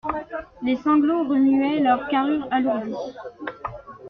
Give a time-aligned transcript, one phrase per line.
[0.63, 2.91] Les sanglots remuaient leurs carrures alourdies.